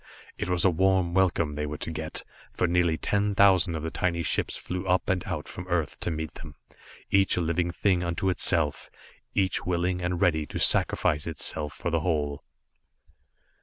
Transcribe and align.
It 0.35 0.49
was 0.49 0.65
a 0.65 0.71
warm 0.71 1.13
welcome 1.13 1.53
they 1.53 1.67
were 1.67 1.77
to 1.77 1.91
get, 1.91 2.23
for 2.53 2.65
nearly 2.65 2.97
ten 2.97 3.35
thousand 3.35 3.75
of 3.75 3.83
the 3.83 3.91
tiny 3.91 4.23
ships 4.23 4.57
flew 4.57 4.87
up 4.87 5.07
and 5.11 5.23
out 5.25 5.47
from 5.47 5.67
Earth 5.67 5.99
to 5.99 6.09
meet 6.09 6.33
them, 6.33 6.55
each 7.11 7.37
a 7.37 7.39
living 7.41 7.69
thing 7.69 8.01
unto 8.01 8.27
itself, 8.31 8.89
each 9.35 9.63
willing 9.63 10.01
and 10.01 10.19
ready 10.19 10.47
to 10.47 10.57
sacrifice 10.57 11.27
itself 11.27 11.73
for 11.73 11.91
the 11.91 11.99
whole. 11.99 12.43